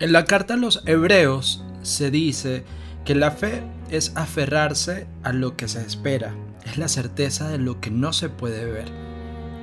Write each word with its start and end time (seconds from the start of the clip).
En 0.00 0.12
la 0.12 0.24
carta 0.24 0.54
a 0.54 0.56
los 0.56 0.82
hebreos 0.86 1.62
se 1.82 2.10
dice 2.10 2.64
que 3.04 3.14
la 3.14 3.32
fe 3.32 3.62
es 3.90 4.16
aferrarse 4.16 5.06
a 5.22 5.34
lo 5.34 5.58
que 5.58 5.68
se 5.68 5.82
espera, 5.82 6.34
es 6.64 6.78
la 6.78 6.88
certeza 6.88 7.50
de 7.50 7.58
lo 7.58 7.82
que 7.82 7.90
no 7.90 8.14
se 8.14 8.30
puede 8.30 8.64
ver. 8.64 8.86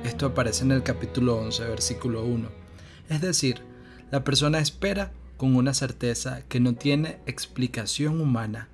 Esto 0.04 0.26
aparece 0.26 0.62
en 0.62 0.70
el 0.70 0.84
capítulo 0.84 1.38
11, 1.38 1.64
versículo 1.64 2.24
1. 2.24 2.48
Es 3.08 3.20
decir, 3.20 3.62
la 4.12 4.22
persona 4.22 4.60
espera 4.60 5.10
con 5.36 5.56
una 5.56 5.74
certeza 5.74 6.42
que 6.48 6.60
no 6.60 6.76
tiene 6.76 7.18
explicación 7.26 8.20
humana, 8.20 8.68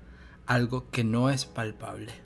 algo 0.45 0.91
que 0.91 1.03
no 1.03 1.31
es 1.31 1.45
palpable. 1.45 2.24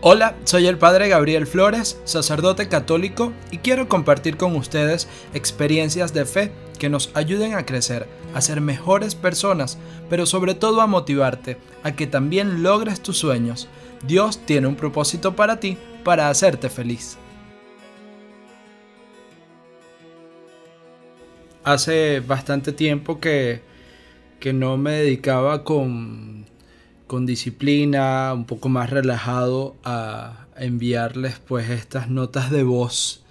Hola, 0.00 0.36
soy 0.44 0.68
el 0.68 0.78
Padre 0.78 1.08
Gabriel 1.08 1.44
Flores, 1.44 2.00
sacerdote 2.04 2.68
católico, 2.68 3.32
y 3.50 3.58
quiero 3.58 3.88
compartir 3.88 4.36
con 4.36 4.54
ustedes 4.54 5.08
experiencias 5.34 6.14
de 6.14 6.24
fe 6.24 6.52
que 6.78 6.88
nos 6.88 7.10
ayuden 7.14 7.54
a 7.54 7.66
crecer, 7.66 8.06
a 8.32 8.40
ser 8.40 8.60
mejores 8.60 9.16
personas, 9.16 9.76
pero 10.08 10.24
sobre 10.24 10.54
todo 10.54 10.82
a 10.82 10.86
motivarte 10.86 11.56
a 11.82 11.96
que 11.96 12.06
también 12.06 12.62
logres 12.62 13.00
tus 13.00 13.18
sueños. 13.18 13.66
Dios 14.06 14.38
tiene 14.46 14.68
un 14.68 14.76
propósito 14.76 15.34
para 15.34 15.58
ti, 15.58 15.76
para 16.04 16.30
hacerte 16.30 16.70
feliz. 16.70 17.18
Hace 21.64 22.20
bastante 22.20 22.70
tiempo 22.70 23.18
que, 23.18 23.62
que 24.38 24.52
no 24.52 24.76
me 24.76 24.92
dedicaba 24.92 25.64
con 25.64 26.46
con 27.08 27.26
disciplina, 27.26 28.32
un 28.32 28.44
poco 28.44 28.68
más 28.68 28.90
relajado 28.90 29.74
a 29.82 30.46
enviarles 30.56 31.40
pues 31.40 31.70
estas 31.70 32.08
notas 32.08 32.50
de 32.50 32.62
voz 32.62 33.24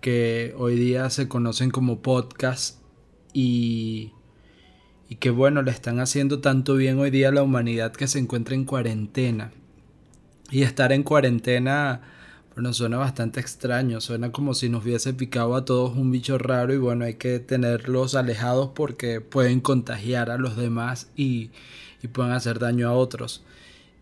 que 0.00 0.54
hoy 0.56 0.76
día 0.76 1.10
se 1.10 1.26
conocen 1.26 1.70
como 1.70 2.00
podcast 2.00 2.78
y, 3.32 4.12
y 5.08 5.16
que 5.16 5.30
bueno, 5.30 5.62
le 5.62 5.72
están 5.72 5.98
haciendo 5.98 6.40
tanto 6.40 6.76
bien 6.76 6.98
hoy 6.98 7.10
día 7.10 7.30
a 7.30 7.32
la 7.32 7.42
humanidad 7.42 7.92
que 7.92 8.06
se 8.06 8.20
encuentra 8.20 8.54
en 8.54 8.64
cuarentena. 8.64 9.50
Y 10.50 10.62
estar 10.62 10.92
en 10.92 11.02
cuarentena, 11.02 12.02
bueno, 12.54 12.72
suena 12.72 12.98
bastante 12.98 13.40
extraño, 13.40 14.00
suena 14.00 14.30
como 14.30 14.54
si 14.54 14.68
nos 14.68 14.84
hubiese 14.84 15.12
picado 15.12 15.56
a 15.56 15.64
todos 15.64 15.96
un 15.96 16.12
bicho 16.12 16.38
raro 16.38 16.72
y 16.72 16.78
bueno, 16.78 17.04
hay 17.04 17.14
que 17.14 17.40
tenerlos 17.40 18.14
alejados 18.14 18.70
porque 18.74 19.20
pueden 19.20 19.60
contagiar 19.60 20.30
a 20.30 20.38
los 20.38 20.56
demás 20.56 21.08
y, 21.16 21.50
y 22.02 22.08
puedan 22.08 22.32
hacer 22.32 22.58
daño 22.58 22.88
a 22.88 22.92
otros. 22.92 23.42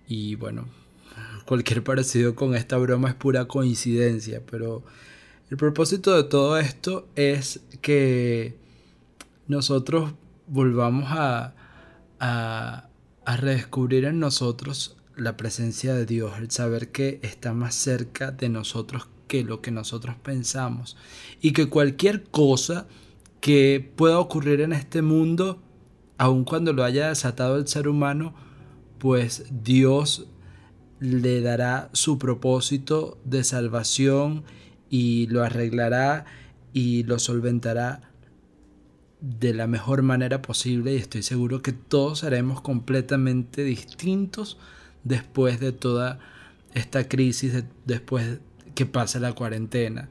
Y 0.06 0.34
bueno, 0.34 0.66
cualquier 1.46 1.82
parecido 1.82 2.34
con 2.34 2.54
esta 2.54 2.76
broma 2.76 3.08
es 3.08 3.14
pura 3.14 3.46
coincidencia, 3.46 4.42
pero 4.50 4.82
el 5.50 5.56
propósito 5.56 6.14
de 6.14 6.24
todo 6.24 6.58
esto 6.58 7.06
es 7.16 7.60
que 7.80 8.56
nosotros 9.46 10.12
volvamos 10.46 11.06
a, 11.10 11.54
a, 12.20 12.88
a 13.24 13.36
redescubrir 13.36 14.04
en 14.04 14.18
nosotros 14.18 14.96
la 15.16 15.36
presencia 15.36 15.94
de 15.94 16.06
Dios, 16.06 16.32
el 16.38 16.50
saber 16.50 16.90
que 16.90 17.20
está 17.22 17.52
más 17.52 17.74
cerca 17.74 18.30
de 18.30 18.48
nosotros 18.48 19.08
que 19.28 19.44
lo 19.44 19.60
que 19.60 19.70
nosotros 19.70 20.16
pensamos 20.22 20.96
y 21.40 21.52
que 21.52 21.68
cualquier 21.68 22.24
cosa 22.24 22.86
que 23.40 23.92
pueda 23.96 24.18
ocurrir 24.18 24.60
en 24.60 24.72
este 24.72 25.02
mundo 25.02 25.60
aun 26.18 26.44
cuando 26.44 26.72
lo 26.72 26.84
haya 26.84 27.08
desatado 27.08 27.56
el 27.56 27.66
ser 27.66 27.88
humano, 27.88 28.34
pues 28.98 29.44
Dios 29.50 30.26
le 31.00 31.40
dará 31.40 31.90
su 31.92 32.18
propósito 32.18 33.18
de 33.24 33.44
salvación 33.44 34.44
y 34.88 35.26
lo 35.26 35.42
arreglará 35.42 36.24
y 36.72 37.02
lo 37.04 37.18
solventará 37.18 38.12
de 39.20 39.54
la 39.54 39.66
mejor 39.66 40.02
manera 40.02 40.40
posible. 40.40 40.94
Y 40.94 40.98
estoy 40.98 41.22
seguro 41.22 41.62
que 41.62 41.72
todos 41.72 42.20
seremos 42.20 42.60
completamente 42.60 43.64
distintos 43.64 44.58
después 45.02 45.60
de 45.60 45.72
toda 45.72 46.20
esta 46.74 47.08
crisis, 47.08 47.64
después 47.84 48.38
que 48.74 48.86
pase 48.86 49.20
la 49.20 49.32
cuarentena, 49.32 50.08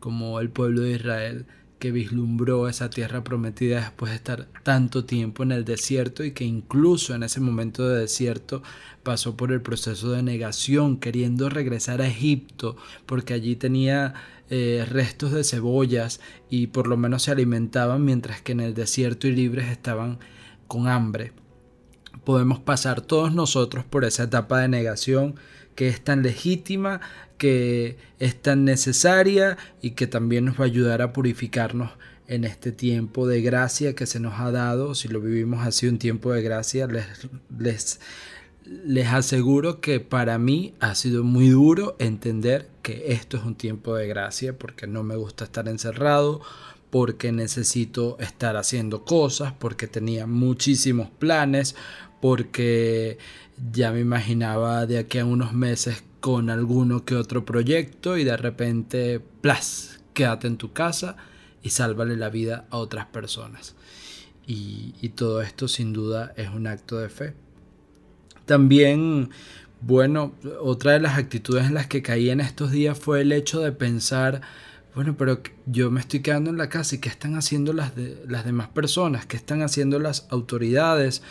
como 0.00 0.40
el 0.40 0.50
pueblo 0.50 0.82
de 0.82 0.92
Israel 0.92 1.46
que 1.84 1.92
vislumbró 1.92 2.66
esa 2.66 2.88
tierra 2.88 3.22
prometida 3.24 3.80
después 3.80 4.10
de 4.10 4.16
estar 4.16 4.48
tanto 4.62 5.04
tiempo 5.04 5.42
en 5.42 5.52
el 5.52 5.66
desierto 5.66 6.24
y 6.24 6.30
que 6.30 6.44
incluso 6.44 7.14
en 7.14 7.22
ese 7.22 7.40
momento 7.40 7.86
de 7.86 8.00
desierto 8.00 8.62
pasó 9.02 9.36
por 9.36 9.52
el 9.52 9.60
proceso 9.60 10.10
de 10.12 10.22
negación 10.22 10.96
queriendo 10.96 11.50
regresar 11.50 12.00
a 12.00 12.06
Egipto 12.06 12.78
porque 13.04 13.34
allí 13.34 13.54
tenía 13.54 14.14
eh, 14.48 14.86
restos 14.88 15.32
de 15.32 15.44
cebollas 15.44 16.20
y 16.48 16.68
por 16.68 16.86
lo 16.86 16.96
menos 16.96 17.24
se 17.24 17.32
alimentaban 17.32 18.02
mientras 18.02 18.40
que 18.40 18.52
en 18.52 18.60
el 18.60 18.72
desierto 18.72 19.28
y 19.28 19.32
libres 19.32 19.70
estaban 19.70 20.20
con 20.68 20.88
hambre. 20.88 21.32
Podemos 22.24 22.60
pasar 22.60 23.02
todos 23.02 23.34
nosotros 23.34 23.84
por 23.84 24.06
esa 24.06 24.22
etapa 24.22 24.58
de 24.60 24.68
negación 24.68 25.34
que 25.74 25.88
es 25.88 26.02
tan 26.02 26.22
legítima, 26.22 27.00
que 27.38 27.96
es 28.18 28.40
tan 28.40 28.64
necesaria 28.64 29.56
y 29.82 29.92
que 29.92 30.06
también 30.06 30.44
nos 30.44 30.58
va 30.58 30.64
a 30.64 30.66
ayudar 30.66 31.02
a 31.02 31.12
purificarnos 31.12 31.90
en 32.26 32.44
este 32.44 32.72
tiempo 32.72 33.26
de 33.26 33.42
gracia 33.42 33.94
que 33.94 34.06
se 34.06 34.20
nos 34.20 34.40
ha 34.40 34.50
dado. 34.50 34.94
Si 34.94 35.08
lo 35.08 35.20
vivimos 35.20 35.66
así 35.66 35.86
un 35.86 35.98
tiempo 35.98 36.32
de 36.32 36.42
gracia, 36.42 36.86
les, 36.86 37.06
les, 37.58 38.00
les 38.64 39.08
aseguro 39.08 39.80
que 39.80 40.00
para 40.00 40.38
mí 40.38 40.74
ha 40.80 40.94
sido 40.94 41.22
muy 41.24 41.48
duro 41.48 41.96
entender 41.98 42.68
que 42.82 43.12
esto 43.12 43.36
es 43.36 43.44
un 43.44 43.54
tiempo 43.54 43.94
de 43.94 44.06
gracia 44.06 44.56
porque 44.58 44.86
no 44.86 45.02
me 45.02 45.16
gusta 45.16 45.44
estar 45.44 45.68
encerrado, 45.68 46.40
porque 46.90 47.32
necesito 47.32 48.16
estar 48.20 48.56
haciendo 48.56 49.04
cosas, 49.04 49.52
porque 49.58 49.88
tenía 49.88 50.26
muchísimos 50.26 51.10
planes, 51.10 51.74
porque 52.24 53.18
ya 53.70 53.92
me 53.92 54.00
imaginaba 54.00 54.86
de 54.86 54.96
aquí 54.96 55.18
a 55.18 55.26
unos 55.26 55.52
meses 55.52 56.04
con 56.20 56.48
alguno 56.48 57.04
que 57.04 57.16
otro 57.16 57.44
proyecto 57.44 58.16
y 58.16 58.24
de 58.24 58.34
repente, 58.38 59.20
plas, 59.20 60.00
quédate 60.14 60.46
en 60.46 60.56
tu 60.56 60.72
casa 60.72 61.18
y 61.62 61.68
sálvale 61.68 62.16
la 62.16 62.30
vida 62.30 62.64
a 62.70 62.78
otras 62.78 63.04
personas. 63.04 63.76
Y, 64.46 65.10
todo 65.10 65.42
esto 65.42 65.68
sin 65.68 65.92
duda 65.92 66.32
es 66.38 66.48
un 66.48 66.66
acto 66.66 66.96
de 66.96 67.10
fe. 67.10 67.34
También, 68.46 69.28
bueno, 69.82 70.34
otra 70.62 70.92
de 70.92 71.00
las 71.00 71.18
actitudes 71.18 71.66
en 71.66 71.74
las 71.74 71.88
que 71.88 72.00
caí 72.00 72.30
en 72.30 72.40
estos 72.40 72.70
días 72.70 72.98
fue 72.98 73.20
el 73.20 73.32
hecho 73.32 73.60
de 73.60 73.72
pensar, 73.72 74.40
bueno, 74.94 75.14
pero 75.18 75.42
yo 75.66 75.90
me 75.90 76.00
estoy 76.00 76.20
quedando 76.20 76.48
en 76.48 76.56
la 76.56 76.70
casa 76.70 76.94
y 76.94 77.00
qué 77.00 77.10
están 77.10 77.36
haciendo 77.36 77.74
las, 77.74 77.94
de, 77.94 78.24
las 78.26 78.46
demás 78.46 78.68
personas, 78.68 79.26
qué 79.26 79.36
están 79.36 79.60
haciendo 79.60 79.98
las 79.98 80.26
autoridades, 80.30 81.22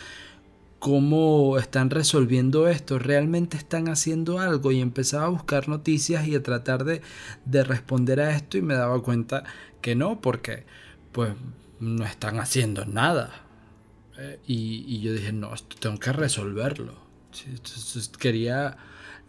cómo 0.84 1.56
están 1.56 1.88
resolviendo 1.88 2.68
esto, 2.68 2.98
realmente 2.98 3.56
están 3.56 3.88
haciendo 3.88 4.38
algo 4.38 4.70
y 4.70 4.82
empezaba 4.82 5.24
a 5.24 5.30
buscar 5.30 5.66
noticias 5.66 6.28
y 6.28 6.34
a 6.34 6.42
tratar 6.42 6.84
de, 6.84 7.00
de 7.46 7.64
responder 7.64 8.20
a 8.20 8.36
esto 8.36 8.58
y 8.58 8.60
me 8.60 8.74
daba 8.74 9.02
cuenta 9.02 9.44
que 9.80 9.94
no, 9.94 10.20
porque 10.20 10.66
pues 11.10 11.32
no 11.80 12.04
están 12.04 12.38
haciendo 12.38 12.84
nada. 12.84 13.46
Eh, 14.18 14.40
y, 14.46 14.84
y, 14.86 15.00
yo 15.00 15.14
dije, 15.14 15.32
no, 15.32 15.54
esto 15.54 15.74
tengo 15.80 15.98
que 15.98 16.12
resolverlo. 16.12 16.92
Quería 18.18 18.76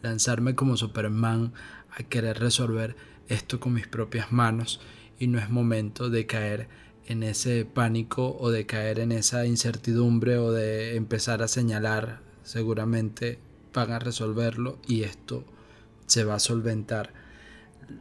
lanzarme 0.01 0.55
como 0.55 0.75
Superman 0.75 1.53
a 1.97 2.03
querer 2.03 2.37
resolver 2.37 2.97
esto 3.29 3.61
con 3.61 3.72
mis 3.72 3.87
propias 3.87 4.29
manos 4.33 4.81
y 5.19 5.27
no 5.27 5.39
es 5.39 5.49
momento 5.49 6.09
de 6.09 6.25
caer 6.25 6.67
en 7.07 7.23
ese 7.23 7.66
pánico 7.66 8.38
o 8.39 8.49
de 8.49 8.66
caer 8.66 8.99
en 8.99 9.11
esa 9.11 9.45
incertidumbre 9.45 10.38
o 10.38 10.51
de 10.51 10.95
empezar 10.95 11.41
a 11.41 11.47
señalar, 11.47 12.21
seguramente 12.43 13.39
van 13.73 13.91
a 13.91 13.99
resolverlo 13.99 14.79
y 14.88 15.03
esto 15.03 15.43
se 16.07 16.23
va 16.23 16.35
a 16.35 16.39
solventar. 16.39 17.13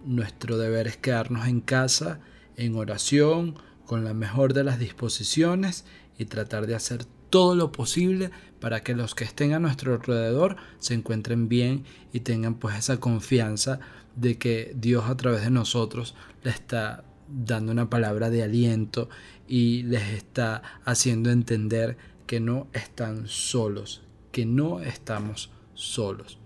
Nuestro 0.04 0.56
deber 0.56 0.86
es 0.86 0.96
quedarnos 0.96 1.46
en 1.46 1.60
casa, 1.60 2.20
en 2.56 2.76
oración, 2.76 3.56
con 3.86 4.04
la 4.04 4.14
mejor 4.14 4.54
de 4.54 4.64
las 4.64 4.78
disposiciones 4.78 5.84
y 6.18 6.24
tratar 6.26 6.66
de 6.66 6.74
hacer 6.74 7.04
todo 7.28 7.54
lo 7.54 7.72
posible 7.72 8.30
para 8.60 8.82
que 8.82 8.94
los 8.94 9.14
que 9.14 9.24
estén 9.24 9.52
a 9.52 9.58
nuestro 9.58 9.94
alrededor 9.94 10.56
se 10.78 10.94
encuentren 10.94 11.48
bien 11.48 11.84
y 12.12 12.20
tengan 12.20 12.54
pues 12.54 12.76
esa 12.76 12.98
confianza 13.00 13.80
de 14.16 14.38
que 14.38 14.72
Dios 14.76 15.04
a 15.06 15.16
través 15.16 15.42
de 15.42 15.50
nosotros 15.50 16.14
le 16.42 16.50
está 16.50 17.04
dando 17.28 17.72
una 17.72 17.90
palabra 17.90 18.30
de 18.30 18.42
aliento 18.42 19.08
y 19.48 19.82
les 19.84 20.10
está 20.10 20.62
haciendo 20.84 21.30
entender 21.30 21.96
que 22.26 22.40
no 22.40 22.68
están 22.72 23.28
solos, 23.28 24.02
que 24.32 24.46
no 24.46 24.80
estamos 24.80 25.50
solos. 25.74 26.38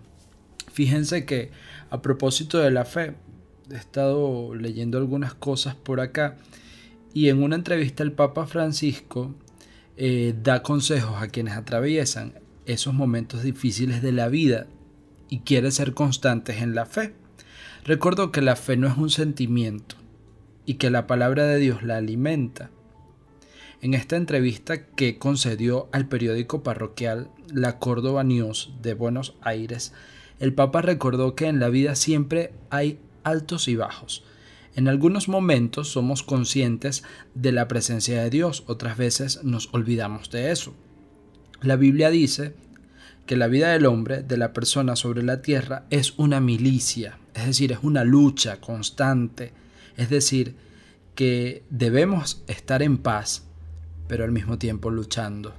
Fíjense 0.72 1.24
que 1.24 1.50
a 1.90 2.02
propósito 2.02 2.58
de 2.58 2.70
la 2.70 2.84
fe, 2.84 3.14
he 3.70 3.76
estado 3.76 4.54
leyendo 4.54 4.98
algunas 4.98 5.34
cosas 5.34 5.74
por 5.74 6.00
acá 6.00 6.36
y 7.12 7.28
en 7.28 7.42
una 7.42 7.56
entrevista 7.56 8.02
el 8.02 8.12
Papa 8.12 8.46
Francisco 8.46 9.34
eh, 9.96 10.34
da 10.42 10.62
consejos 10.62 11.20
a 11.20 11.28
quienes 11.28 11.54
atraviesan 11.54 12.34
esos 12.66 12.94
momentos 12.94 13.42
difíciles 13.42 14.02
de 14.02 14.12
la 14.12 14.28
vida 14.28 14.66
y 15.28 15.40
quiere 15.40 15.70
ser 15.70 15.94
constantes 15.94 16.62
en 16.62 16.74
la 16.74 16.86
fe. 16.86 17.14
Recuerdo 17.84 18.30
que 18.30 18.42
la 18.42 18.56
fe 18.56 18.76
no 18.76 18.88
es 18.88 18.96
un 18.96 19.10
sentimiento 19.10 19.96
y 20.68 20.74
que 20.74 20.90
la 20.90 21.06
palabra 21.06 21.46
de 21.46 21.56
Dios 21.56 21.82
la 21.82 21.96
alimenta. 21.96 22.68
En 23.80 23.94
esta 23.94 24.16
entrevista 24.16 24.84
que 24.84 25.18
concedió 25.18 25.88
al 25.92 26.08
periódico 26.08 26.62
parroquial 26.62 27.30
La 27.50 27.78
Córdoba 27.78 28.22
News 28.22 28.74
de 28.82 28.92
Buenos 28.92 29.34
Aires, 29.40 29.94
el 30.38 30.52
Papa 30.52 30.82
recordó 30.82 31.34
que 31.34 31.46
en 31.46 31.58
la 31.58 31.70
vida 31.70 31.94
siempre 31.94 32.52
hay 32.68 32.98
altos 33.24 33.66
y 33.66 33.76
bajos. 33.76 34.24
En 34.76 34.88
algunos 34.88 35.26
momentos 35.26 35.88
somos 35.88 36.22
conscientes 36.22 37.02
de 37.34 37.52
la 37.52 37.66
presencia 37.66 38.22
de 38.22 38.28
Dios, 38.28 38.64
otras 38.66 38.98
veces 38.98 39.44
nos 39.44 39.70
olvidamos 39.72 40.28
de 40.28 40.52
eso. 40.52 40.74
La 41.62 41.76
Biblia 41.76 42.10
dice 42.10 42.52
que 43.24 43.36
la 43.36 43.46
vida 43.46 43.72
del 43.72 43.86
hombre, 43.86 44.22
de 44.22 44.36
la 44.36 44.52
persona 44.52 44.96
sobre 44.96 45.22
la 45.22 45.40
tierra, 45.40 45.86
es 45.88 46.18
una 46.18 46.40
milicia, 46.40 47.16
es 47.32 47.46
decir, 47.46 47.72
es 47.72 47.78
una 47.80 48.04
lucha 48.04 48.60
constante, 48.60 49.54
es 49.98 50.08
decir, 50.08 50.54
que 51.14 51.64
debemos 51.68 52.42
estar 52.46 52.82
en 52.82 52.96
paz, 52.96 53.42
pero 54.06 54.24
al 54.24 54.32
mismo 54.32 54.56
tiempo 54.56 54.90
luchando, 54.90 55.52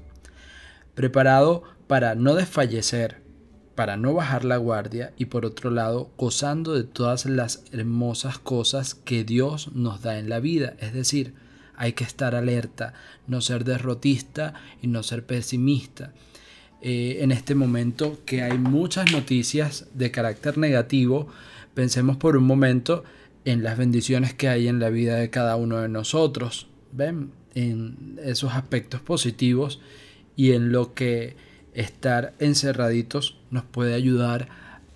preparado 0.95 1.63
para 1.87 2.15
no 2.15 2.33
desfallecer, 2.33 3.17
para 3.75 3.97
no 3.97 4.13
bajar 4.13 4.45
la 4.45 4.57
guardia 4.57 5.13
y 5.17 5.25
por 5.25 5.45
otro 5.45 5.69
lado 5.69 6.09
gozando 6.17 6.73
de 6.73 6.83
todas 6.83 7.25
las 7.25 7.63
hermosas 7.71 8.39
cosas 8.39 8.95
que 8.95 9.23
Dios 9.23 9.73
nos 9.73 10.01
da 10.01 10.17
en 10.17 10.29
la 10.29 10.39
vida, 10.39 10.75
es 10.79 10.93
decir, 10.93 11.33
hay 11.75 11.93
que 11.93 12.03
estar 12.03 12.35
alerta, 12.35 12.93
no 13.27 13.41
ser 13.41 13.63
derrotista 13.63 14.53
y 14.81 14.87
no 14.87 15.03
ser 15.03 15.25
pesimista. 15.25 16.13
Eh, 16.81 17.19
en 17.21 17.31
este 17.31 17.55
momento 17.55 18.19
que 18.25 18.43
hay 18.43 18.57
muchas 18.57 19.11
noticias 19.11 19.87
de 19.93 20.11
carácter 20.11 20.57
negativo, 20.57 21.27
pensemos 21.73 22.15
por 22.15 22.37
un 22.37 22.45
momento 22.45 23.03
en 23.45 23.63
las 23.63 23.77
bendiciones 23.77 24.33
que 24.33 24.49
hay 24.49 24.67
en 24.67 24.79
la 24.79 24.89
vida 24.89 25.15
de 25.15 25.29
cada 25.29 25.55
uno 25.55 25.77
de 25.79 25.89
nosotros, 25.89 26.67
¿ven? 26.91 27.31
En 27.55 28.19
esos 28.23 28.53
aspectos 28.53 29.01
positivos 29.01 29.79
y 30.35 30.51
en 30.51 30.71
lo 30.71 30.93
que 30.93 31.35
estar 31.73 32.33
encerraditos 32.39 33.37
nos 33.51 33.63
puede 33.63 33.93
ayudar 33.93 34.49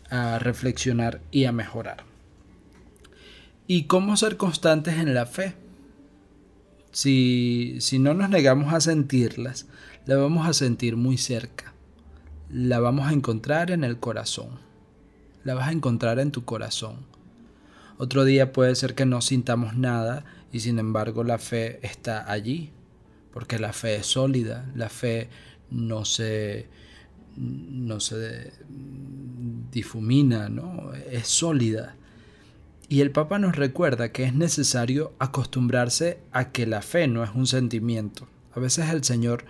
a 0.10 0.40
reflexionar 0.40 1.22
y 1.32 1.46
a 1.46 1.52
mejorar. 1.52 2.04
¿Y 3.66 3.84
cómo 3.84 4.18
ser 4.18 4.38
constantes 4.38 4.96
en 4.96 5.14
la 5.14 5.26
fe? 5.26 5.56
Si, 6.92 7.78
si 7.80 7.98
no 7.98 8.14
nos 8.14 8.30
negamos 8.30 8.74
a 8.74 8.82
sentirlas, 8.82 9.66
la 10.06 10.18
vamos 10.18 10.48
a 10.48 10.54
sentir 10.54 10.96
muy 10.96 11.18
cerca 11.18 11.74
la 12.54 12.80
vamos 12.80 13.08
a 13.08 13.14
encontrar 13.14 13.72
en 13.72 13.84
el 13.84 13.98
corazón. 13.98 14.60
La 15.44 15.56
vas 15.56 15.70
a 15.70 15.72
encontrar 15.72 16.20
en 16.20 16.30
tu 16.30 16.46
corazón. 16.46 16.98
Otro 17.98 18.26
día 18.26 18.52
puede 18.52 18.76
ser 18.76 18.96
que 18.96 19.06
no 19.06 19.22
sintamos 19.22 19.76
nada 19.76 20.26
y 20.52 20.62
sin 20.62 20.80
embargo 20.80 21.24
la 21.24 21.38
fe 21.38 21.80
está 21.86 22.32
allí, 22.32 22.72
porque 23.32 23.60
la 23.60 23.74
fe 23.74 23.96
es 23.96 24.08
sólida, 24.08 24.72
la 24.76 24.90
fe 24.90 25.30
no 25.70 26.06
se, 26.06 26.68
no 27.36 28.00
se 28.00 28.54
difumina, 29.72 30.50
¿no? 30.50 30.92
es 31.10 31.28
sólida. 31.28 31.96
Y 32.90 33.02
el 33.02 33.12
Papa 33.12 33.40
nos 33.40 33.56
recuerda 33.56 34.12
que 34.12 34.24
es 34.24 34.34
necesario 34.34 35.14
acostumbrarse 35.18 36.20
a 36.32 36.52
que 36.52 36.68
la 36.68 36.82
fe 36.82 37.08
no 37.08 37.24
es 37.24 37.32
un 37.34 37.48
sentimiento. 37.48 38.28
A 38.54 38.60
veces 38.60 38.90
el 38.90 39.04
Señor 39.04 39.46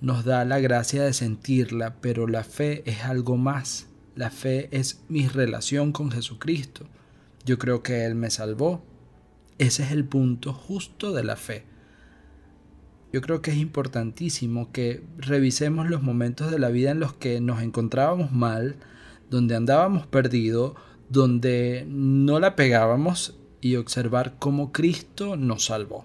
nos 0.00 0.24
da 0.24 0.44
la 0.44 0.60
gracia 0.60 1.02
de 1.02 1.12
sentirla, 1.12 1.96
pero 2.00 2.26
la 2.26 2.44
fe 2.44 2.82
es 2.86 3.04
algo 3.04 3.36
más. 3.36 3.88
La 4.14 4.30
fe 4.30 4.68
es 4.70 5.02
mi 5.08 5.28
relación 5.28 5.92
con 5.92 6.10
Jesucristo. 6.10 6.86
Yo 7.44 7.58
creo 7.58 7.82
que 7.82 8.04
Él 8.04 8.14
me 8.14 8.30
salvó. 8.30 8.82
Ese 9.58 9.82
es 9.82 9.92
el 9.92 10.04
punto 10.04 10.52
justo 10.52 11.12
de 11.12 11.24
la 11.24 11.36
fe. 11.36 11.64
Yo 13.12 13.20
creo 13.22 13.40
que 13.40 13.50
es 13.50 13.56
importantísimo 13.56 14.70
que 14.70 15.02
revisemos 15.16 15.88
los 15.88 16.02
momentos 16.02 16.50
de 16.50 16.58
la 16.58 16.68
vida 16.68 16.90
en 16.90 17.00
los 17.00 17.14
que 17.14 17.40
nos 17.40 17.62
encontrábamos 17.62 18.32
mal, 18.32 18.76
donde 19.30 19.56
andábamos 19.56 20.06
perdidos, 20.06 20.74
donde 21.08 21.86
no 21.88 22.38
la 22.38 22.54
pegábamos 22.54 23.36
y 23.60 23.76
observar 23.76 24.36
cómo 24.38 24.72
Cristo 24.72 25.36
nos 25.36 25.66
salvó. 25.66 26.04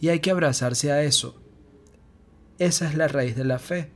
Y 0.00 0.08
hay 0.08 0.20
que 0.20 0.30
abrazarse 0.30 0.92
a 0.92 1.02
eso, 1.02 1.42
esa 2.58 2.88
es 2.88 2.96
la 2.96 3.08
raíz 3.08 3.34
de 3.34 3.44
la 3.44 3.58
fe. 3.58 3.90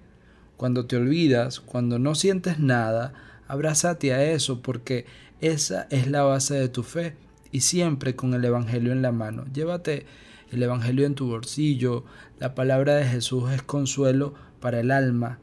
Cuando 0.56 0.86
te 0.86 0.96
olvidas, 0.96 1.60
cuando 1.60 2.00
no 2.00 2.16
sientes 2.16 2.58
nada, 2.58 3.12
abrázate 3.46 4.12
a 4.12 4.24
eso 4.24 4.60
porque 4.60 5.06
esa 5.40 5.86
es 5.90 6.08
la 6.08 6.22
base 6.22 6.54
de 6.54 6.68
tu 6.68 6.82
fe 6.82 7.14
y 7.52 7.60
siempre 7.60 8.16
con 8.16 8.34
el 8.34 8.44
Evangelio 8.44 8.92
en 8.92 9.02
la 9.02 9.12
mano. 9.12 9.44
Llévate 9.52 10.06
el 10.50 10.62
Evangelio 10.62 11.06
en 11.06 11.14
tu 11.14 11.26
bolsillo, 11.26 12.04
la 12.38 12.54
palabra 12.54 12.96
de 12.96 13.06
Jesús 13.06 13.50
es 13.50 13.62
consuelo 13.62 14.34
para 14.60 14.80
el 14.80 14.90
alma. 14.90 15.38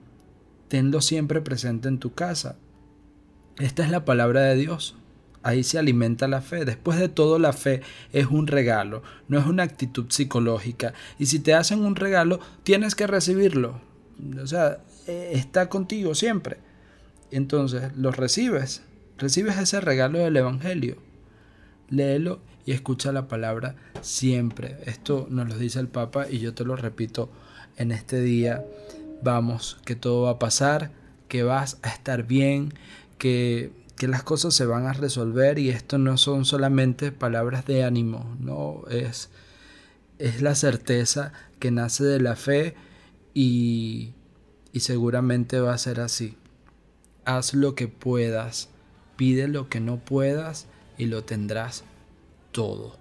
Tenlo 0.67 1.01
siempre 1.01 1.41
presente 1.41 1.87
en 1.87 1.99
tu 1.99 2.13
casa. 2.13 2.57
Esta 3.59 3.83
es 3.83 3.91
la 3.91 4.05
palabra 4.05 4.41
de 4.41 4.55
Dios. 4.55 4.95
Ahí 5.43 5.63
se 5.63 5.77
alimenta 5.77 6.27
la 6.27 6.41
fe. 6.41 6.65
Después 6.65 6.99
de 6.99 7.09
todo, 7.09 7.37
la 7.37 7.53
fe 7.53 7.81
es 8.13 8.27
un 8.27 8.47
regalo, 8.47 9.03
no 9.27 9.37
es 9.37 9.45
una 9.45 9.63
actitud 9.63 10.05
psicológica. 10.09 10.93
Y 11.19 11.25
si 11.25 11.39
te 11.39 11.53
hacen 11.53 11.83
un 11.83 11.95
regalo, 11.95 12.39
tienes 12.63 12.95
que 12.95 13.07
recibirlo. 13.07 13.81
O 14.41 14.47
sea, 14.47 14.79
e, 15.05 15.31
está 15.33 15.67
contigo 15.69 16.15
siempre. 16.15 16.57
Entonces, 17.29 17.95
lo 17.97 18.11
recibes. 18.11 18.83
Recibes 19.23 19.57
ese 19.57 19.79
regalo 19.79 20.19
del 20.19 20.35
Evangelio. 20.35 20.97
Léelo 21.89 22.41
y 22.65 22.73
escucha 22.73 23.11
la 23.13 23.29
palabra 23.29 23.75
siempre. 24.01 24.77
Esto 24.85 25.27
nos 25.29 25.47
lo 25.47 25.57
dice 25.57 25.79
el 25.79 25.87
Papa 25.87 26.27
y 26.29 26.39
yo 26.39 26.53
te 26.53 26.65
lo 26.65 26.75
repito 26.75 27.29
en 27.77 27.93
este 27.93 28.19
día. 28.19 28.65
Vamos, 29.21 29.77
que 29.85 29.95
todo 29.95 30.23
va 30.23 30.31
a 30.31 30.39
pasar, 30.39 30.91
que 31.29 31.43
vas 31.43 31.77
a 31.83 31.89
estar 31.89 32.23
bien, 32.23 32.73
que 33.17 33.71
que 33.97 34.09
las 34.09 34.23
cosas 34.23 34.53
se 34.53 34.65
van 34.65 34.85
a 34.85 34.91
resolver 34.91 35.59
y 35.59 35.69
esto 35.69 35.97
no 35.97 36.17
son 36.17 36.43
solamente 36.43 37.13
palabras 37.13 37.65
de 37.65 37.85
ánimo, 37.85 38.35
no 38.39 38.81
es, 38.89 39.29
es 40.19 40.41
la 40.41 40.55
certeza 40.55 41.31
que 41.59 41.71
nace 41.71 42.03
de 42.03 42.19
la 42.19 42.35
fe 42.35 42.75
y, 43.33 44.11
y 44.73 44.81
seguramente 44.81 45.59
va 45.61 45.73
a 45.73 45.77
ser 45.77 46.01
así. 46.01 46.35
Haz 47.23 47.53
lo 47.53 47.75
que 47.75 47.87
puedas, 47.87 48.67
pide 49.15 49.47
lo 49.47 49.69
que 49.69 49.79
no 49.79 49.97
puedas 49.97 50.67
y 50.97 51.05
lo 51.05 51.23
tendrás 51.23 51.83
todo. 52.51 52.97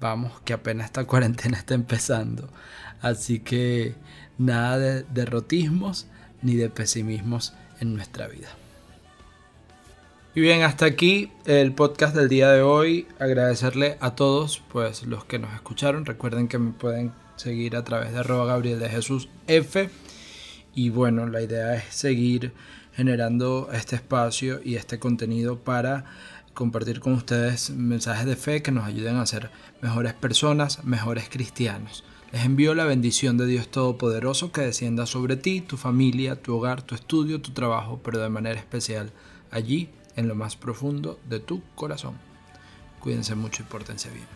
Vamos, 0.00 0.40
que 0.44 0.52
apenas 0.52 0.86
esta 0.86 1.04
cuarentena 1.06 1.58
está 1.58 1.74
empezando. 1.74 2.48
Así 3.00 3.40
que 3.40 3.94
nada 4.38 4.78
de 4.78 5.02
derrotismos 5.04 6.06
ni 6.42 6.54
de 6.54 6.70
pesimismos 6.70 7.54
en 7.80 7.94
nuestra 7.94 8.28
vida. 8.28 8.48
Y 10.34 10.40
bien, 10.40 10.62
hasta 10.62 10.84
aquí 10.84 11.32
el 11.46 11.72
podcast 11.72 12.14
del 12.14 12.28
día 12.28 12.50
de 12.50 12.60
hoy. 12.60 13.06
Agradecerle 13.18 13.96
a 14.00 14.14
todos 14.14 14.62
pues 14.70 15.04
los 15.04 15.24
que 15.24 15.38
nos 15.38 15.54
escucharon. 15.54 16.04
Recuerden 16.04 16.48
que 16.48 16.58
me 16.58 16.72
pueden 16.72 17.12
seguir 17.36 17.74
a 17.74 17.84
través 17.84 18.12
de 18.12 18.18
arroba 18.18 18.44
Gabriel 18.44 18.78
de 18.78 18.90
Jesús 18.90 19.30
F. 19.46 19.88
Y 20.74 20.90
bueno, 20.90 21.26
la 21.26 21.40
idea 21.40 21.74
es 21.74 21.84
seguir 21.88 22.52
generando 22.96 23.68
este 23.72 23.94
espacio 23.96 24.60
y 24.64 24.76
este 24.76 24.98
contenido 24.98 25.58
para 25.58 26.06
compartir 26.54 27.00
con 27.00 27.12
ustedes 27.12 27.70
mensajes 27.70 28.24
de 28.24 28.36
fe 28.36 28.62
que 28.62 28.72
nos 28.72 28.86
ayuden 28.86 29.16
a 29.16 29.26
ser 29.26 29.50
mejores 29.82 30.14
personas, 30.14 30.82
mejores 30.84 31.28
cristianos. 31.28 32.04
Les 32.32 32.44
envío 32.44 32.74
la 32.74 32.84
bendición 32.84 33.36
de 33.36 33.46
Dios 33.46 33.68
Todopoderoso 33.68 34.50
que 34.50 34.62
descienda 34.62 35.06
sobre 35.06 35.36
ti, 35.36 35.60
tu 35.60 35.76
familia, 35.76 36.40
tu 36.42 36.56
hogar, 36.56 36.82
tu 36.82 36.94
estudio, 36.94 37.40
tu 37.40 37.52
trabajo, 37.52 38.00
pero 38.02 38.18
de 38.18 38.30
manera 38.30 38.58
especial 38.58 39.12
allí 39.50 39.90
en 40.16 40.26
lo 40.26 40.34
más 40.34 40.56
profundo 40.56 41.20
de 41.28 41.38
tu 41.38 41.62
corazón. 41.74 42.14
Cuídense 43.00 43.34
mucho 43.34 43.62
y 43.62 43.66
pórtense 43.66 44.10
bien. 44.10 44.35